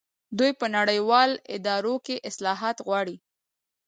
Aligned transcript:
دوی 0.37 0.51
په 0.59 0.65
نړیوالو 0.77 1.41
ادارو 1.55 1.95
کې 2.05 2.23
اصلاحات 2.29 2.77
غواړي. 2.87 3.15